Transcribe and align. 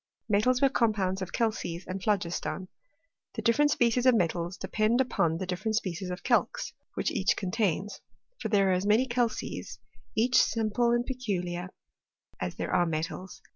Metals 0.27 0.63
were 0.63 0.69
compounds 0.69 1.21
of 1.21 1.31
calces 1.31 1.85
and 1.85 2.01
phlogiston. 2.01 2.69
The 3.35 3.43
different 3.43 3.69
species 3.69 4.07
of 4.07 4.15
metals 4.15 4.57
depend 4.57 4.99
upon 4.99 5.37
the 5.37 5.45
dif 5.45 5.63
ferent 5.63 5.75
species 5.75 6.09
of 6.09 6.23
calx 6.23 6.73
which 6.95 7.11
each 7.11 7.35
contains; 7.37 7.99
for 8.39 8.49
there 8.49 8.69
are 8.71 8.73
as 8.73 8.87
many 8.87 9.05
calces 9.05 9.77
(each 10.15 10.41
simple 10.41 10.89
and 10.89 11.05
peculiar) 11.05 11.69
as 12.39 12.55
there 12.55 12.73
are 12.73 12.87
metals. 12.87 13.43